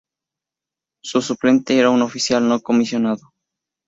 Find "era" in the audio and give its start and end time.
1.77-1.91